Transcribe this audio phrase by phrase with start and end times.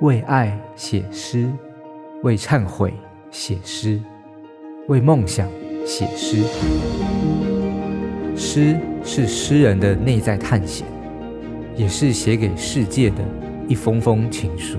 [0.00, 1.48] 为爱写诗，
[2.24, 2.92] 为忏悔
[3.30, 4.02] 写诗，
[4.88, 5.48] 为梦想
[5.86, 6.42] 写诗。
[8.36, 10.84] 诗是诗人的内在探险，
[11.76, 13.18] 也是写给世界的
[13.68, 14.78] 一封封情书。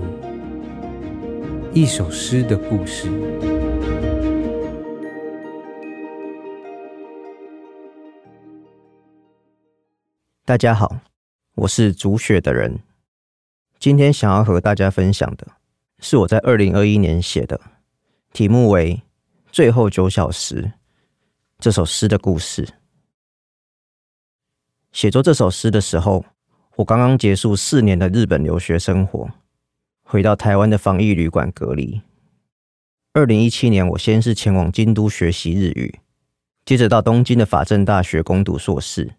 [1.74, 3.10] 一首诗的故事。
[10.44, 10.94] 大家好，
[11.56, 12.78] 我是煮雪的人。
[13.86, 15.46] 今天想要和大家分享的
[16.00, 17.62] 是我在二零二一年写的，
[18.34, 18.96] 题目为
[19.52, 20.64] 《最后九小时》
[21.60, 22.68] 这首诗的故事。
[24.92, 26.26] 写作这首诗的时候，
[26.78, 29.30] 我刚刚结束四年的日本留学生活，
[30.02, 32.02] 回到台湾的防疫旅馆隔离。
[33.14, 36.00] 二零一七年，我先是前往京都学习日语，
[36.66, 39.14] 接着到东京的法政大学攻读硕士。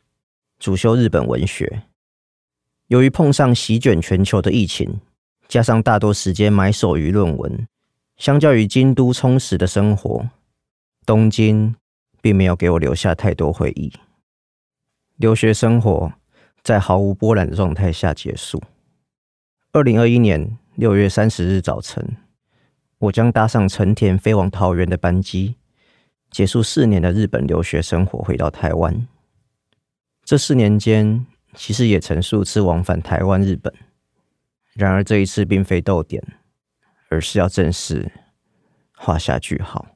[0.59, 1.85] 主修日本文学，
[2.89, 5.01] 由于碰上席卷全球的疫情，
[5.49, 7.67] 加上大多时间埋首于论文，
[8.17, 10.29] 相较于京都充实的生活，
[11.05, 11.75] 东京
[12.21, 13.93] 并没有给我留下太多回忆。
[15.17, 16.13] 留学生活
[16.63, 18.63] 在毫无波澜的状态下结束。
[19.73, 22.17] 二零二一年六月三十日早晨，
[22.99, 25.57] 我将搭上成田飞往桃园的班机，
[26.31, 29.09] 结束四年的日本留学生活，回到台湾。
[30.25, 31.27] 这四年间，
[31.57, 33.75] 其实也曾数次往返台湾、日本。
[34.75, 36.23] 然而这一次并非逗点，
[37.09, 38.13] 而是要正式
[38.95, 39.87] 画下句号。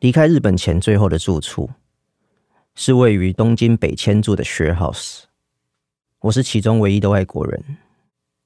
[0.00, 1.70] 离开日本前最后的住处，
[2.74, 5.22] 是位于东京北千住的 share house。
[6.18, 7.78] 我是其中唯一的外国人。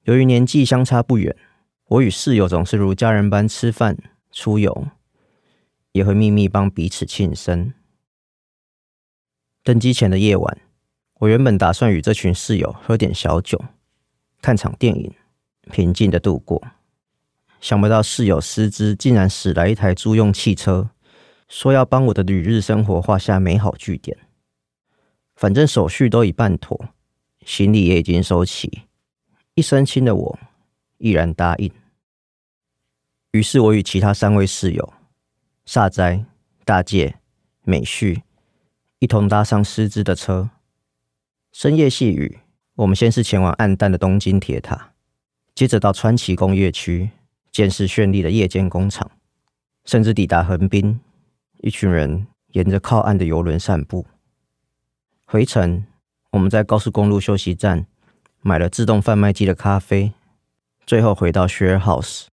[0.03, 1.34] 由于年纪相差不远，
[1.86, 3.97] 我与室友总是如家人般吃饭、
[4.31, 4.89] 出游，
[5.92, 7.73] 也会秘密帮彼此庆生。
[9.64, 10.59] 登机前的夜晚，
[11.19, 13.61] 我原本打算与这群室友喝点小酒，
[14.41, 15.12] 看场电影，
[15.72, 16.62] 平静的度过。
[17.61, 20.91] 想不到室友思之竟然驶来一台租用汽车，
[21.48, 24.17] 说要帮我的旅日生活画下美好句点。
[25.34, 26.89] 反正手续都已办妥，
[27.45, 28.83] 行李也已经收齐，
[29.55, 30.39] 一身轻的我
[30.98, 31.68] 毅然答应。
[33.33, 34.92] 于是我与其他三位室友
[35.67, 36.24] 萨斋、
[36.64, 37.17] 大介、
[37.64, 38.23] 美旭。
[39.01, 40.51] 一同搭上师之的车，
[41.61, 42.39] 深夜细雨，
[42.77, 44.92] 我们先是前往暗淡的东京铁塔，
[45.57, 47.11] 接着到川崎工业区
[47.51, 49.11] 见识绚丽的夜间工厂，
[49.85, 51.01] 甚至抵达横滨，
[51.57, 54.07] 一群人沿着靠岸的游轮散步。
[55.24, 55.85] 回程，
[56.30, 57.89] 我们在高速公路休息站
[58.40, 60.13] 买了自动贩卖机的咖啡，
[60.86, 62.27] 最后回到 share house，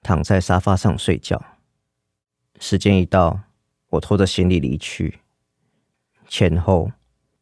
[0.00, 1.40] 躺在沙发上睡觉。
[2.58, 3.42] 时间一到，
[3.90, 5.20] 我拖着行李离去。
[6.26, 6.90] 前后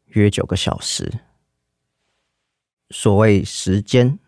[0.08, 1.20] 约九个小时。
[2.90, 4.18] 所谓时间，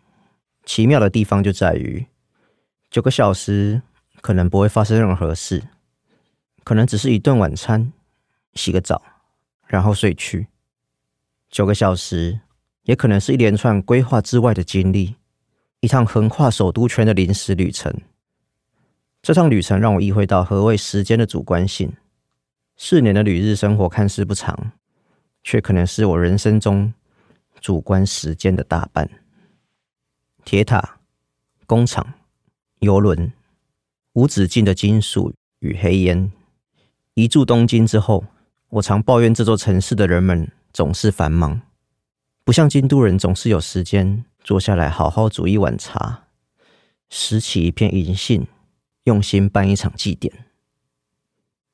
[0.65, 2.05] 奇妙的地方就在于，
[2.89, 3.81] 九个小时
[4.21, 5.63] 可能不会发生任何事，
[6.63, 7.91] 可能只是一顿晚餐，
[8.53, 9.01] 洗个澡，
[9.67, 10.47] 然后睡去。
[11.49, 12.39] 九个小时
[12.83, 15.15] 也可能是一连串规划之外的经历，
[15.81, 17.93] 一趟横跨首都圈的临时旅程。
[19.21, 21.93] 这趟旅程让我意会到何谓时间的主观性。
[22.77, 24.71] 四年的旅日生活看似不长，
[25.43, 26.93] 却可能是我人生中
[27.63, 29.09] 主观时间的大半。
[30.43, 30.99] 铁塔、
[31.65, 32.15] 工厂、
[32.79, 33.31] 游轮、
[34.11, 36.29] 无止境的金属与黑烟。
[37.13, 38.25] 移住东京之后，
[38.67, 41.61] 我常抱怨这座城市的人们总是繁忙，
[42.43, 46.25] 不像京都人总是有时间坐下来好好煮一碗茶，
[47.09, 48.45] 拾起一片银杏，
[49.05, 50.45] 用心办一场祭典。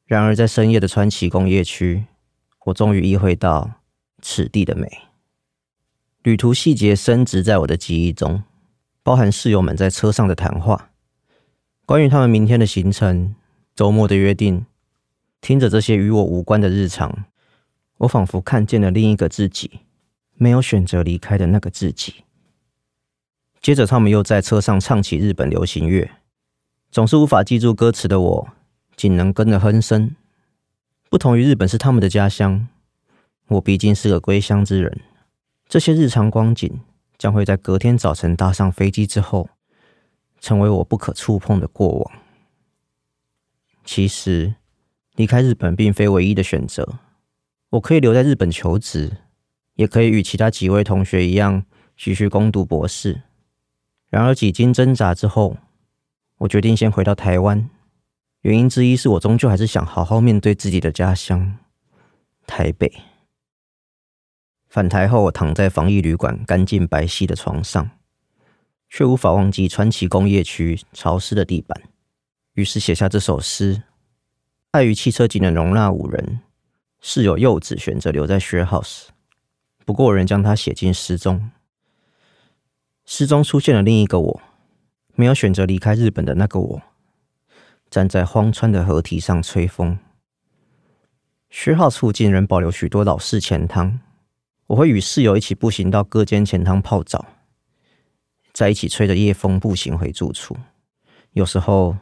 [0.06, 2.06] 然而，在深夜的川崎工业区，
[2.66, 3.81] 我终于意会到
[4.21, 5.08] 此地的美。
[6.22, 8.44] 旅途细节深植在我的记忆中，
[9.03, 10.91] 包含室友们在车上的谈话，
[11.85, 13.34] 关于他们明天的行程、
[13.74, 14.66] 周末的约定。
[15.40, 17.24] 听着这些与我无关的日常，
[18.00, 19.80] 我仿佛看见了另一个自己，
[20.35, 22.25] 没有选择离开的那个自己。
[23.62, 26.12] 接着，他们又在车上唱起日本流行乐，
[26.92, 28.50] 总是无法记住歌词的我。
[28.98, 30.13] 仅能跟着哼声。
[31.10, 32.68] 不同于日本是他们的家乡，
[33.48, 35.00] 我毕竟是个归乡之人。
[35.69, 36.81] 这些日常光景
[37.16, 39.48] 将会在隔天早晨搭上飞机之后，
[40.42, 42.12] 成为我不可触碰的过往。
[43.86, 44.56] 其实，
[45.16, 46.95] 离开日本并非唯一的选择。
[47.69, 49.18] 我可以留在日本求职，
[49.75, 51.63] 也可以与其他几位同学一样
[51.95, 53.22] 继续攻读博士。
[54.10, 55.57] 然而，几经挣扎之后，
[56.39, 57.69] 我决定先回到台湾。
[58.42, 61.60] 原因之一是我终究还是想好好面对自己的家乡——
[62.48, 62.92] 台北。
[64.69, 67.89] 返台后，我躺在防疫旅馆干净白皙的床上，
[68.88, 71.81] 却无法忘记川崎工业区潮湿的地板，
[72.54, 73.81] 于是写下这首诗。
[74.71, 76.42] 碍于汽车仅能容纳五人，
[77.01, 79.07] 室友柚子选择留在 share house。
[79.86, 81.50] 不过，仍将它写进诗中。
[83.06, 84.42] 诗中出现了另一个我，
[85.15, 86.81] 没有选择离开日本的那个我，
[87.89, 89.98] 站在荒川的河堤上吹风。
[91.51, 94.00] share house 附近仍保留许多老式钱汤，
[94.69, 97.25] 我会与室友一起步行到各间钱汤泡澡，
[98.54, 100.56] 在一起吹着夜风步行回住处。
[101.31, 101.98] 有时候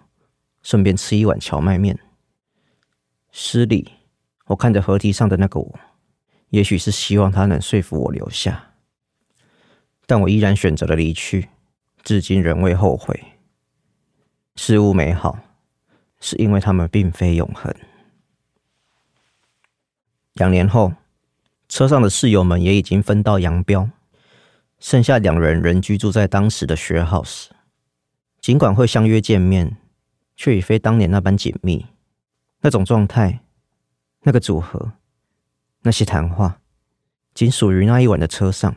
[0.62, 1.98] 顺便吃一碗蕎麦面。
[3.32, 3.94] 诗里，
[4.48, 5.80] 我看着河堤上的那个我，
[6.50, 8.74] 也许是希望他能说服我留下，
[10.06, 11.48] 但我依然选择了离去，
[12.04, 13.18] 至今仍未后悔。
[14.56, 15.40] 事物美好，
[16.20, 17.74] 是因为它们并非永恒。
[20.34, 20.92] 两年后，
[21.68, 23.90] 车上的室友们也已经分道扬镳，
[24.80, 27.48] 剩下两人仍居住在当时的 share house。
[28.40, 29.78] 尽管会相约见面，
[30.36, 31.88] 却已非当年那般紧密。
[32.62, 33.42] 那种状态，
[34.22, 34.94] 那个组合，
[35.82, 36.60] 那些谈话，
[37.34, 38.76] 仅属于那一晚的车上，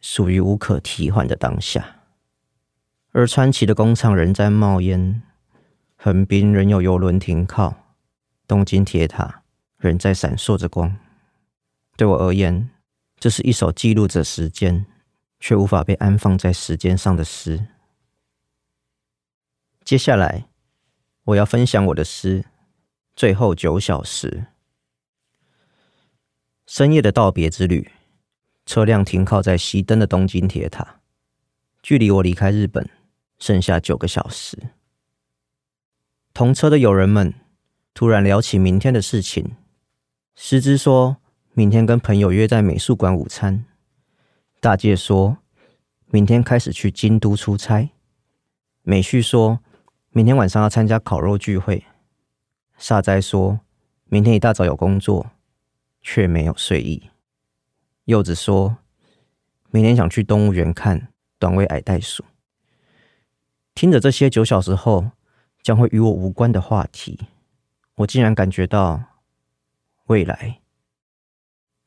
[0.00, 2.02] 属于无可替换的当下。
[3.12, 5.22] 而川崎的工厂仍在冒烟，
[5.96, 7.74] 横滨仍有游轮停靠，
[8.46, 9.42] 东京铁塔
[9.78, 10.96] 仍在闪烁着光。
[11.98, 12.70] 对我而言，
[13.18, 14.86] 这是一首记录着时间，
[15.40, 17.66] 却无法被安放在时间上的诗。
[19.84, 20.46] 接下来，
[21.24, 22.44] 我要分享我的诗。
[23.16, 24.46] 最后九小时，
[26.68, 27.90] 深夜的道别之旅。
[28.64, 31.00] 车辆停靠在熄灯的东京铁塔，
[31.82, 32.88] 距离我离开日本
[33.40, 34.70] 剩下九个小时。
[36.32, 37.34] 同车的友人们
[37.92, 39.56] 突然聊起明天的事情。
[40.36, 41.16] 师之说
[41.58, 43.64] 明天跟朋友约在美术馆午餐。
[44.60, 45.38] 大介说
[46.06, 47.90] 明天开始去京都出差。
[48.82, 49.58] 美旭说
[50.10, 51.84] 明天晚上要参加烤肉聚会。
[52.76, 53.58] 沙哉说
[54.06, 55.32] ：“明天一大早有工作，
[56.00, 57.10] 却没有睡意。”
[58.06, 58.76] 柚子说
[59.72, 61.08] ：“明天想去动物园看
[61.40, 62.24] 短尾矮袋鼠。”
[63.74, 65.10] 听着这些九小时后
[65.60, 67.26] 将会与我无关的话题，
[67.96, 69.02] 我竟然感觉到
[70.06, 70.60] 未来。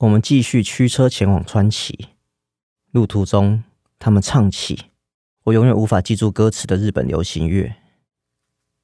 [0.02, 2.08] 我们继续驱车前往川崎，
[2.90, 3.64] 路途中
[4.00, 4.86] 他们唱起
[5.44, 7.76] 我永远无法记住歌词的日本流行乐。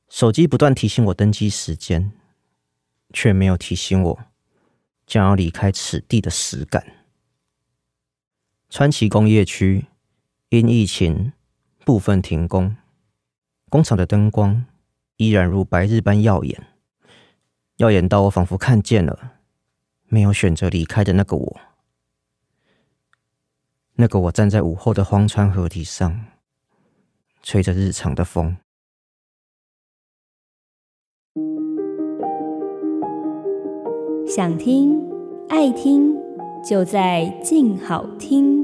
[0.08, 2.12] 手机不断提醒我登机时间，
[3.12, 4.20] 却没有提醒我
[5.08, 6.86] 将要离开此地的实感。
[8.70, 9.88] 川崎工业区
[10.50, 11.34] 因疫情
[11.84, 12.78] 部分停工，
[13.70, 14.68] 工厂的灯光
[15.16, 16.68] 依然如白日般耀眼，
[17.78, 19.37] 耀眼到我仿佛看见了
[20.08, 21.60] 没有选择离开的那个我。
[23.96, 26.26] 那个我站在午后的荒川河堤上，
[27.42, 28.58] 吹着日常的风。
[34.28, 35.02] 想听、
[35.50, 36.16] 爱听，
[36.64, 38.57] 就在静好听。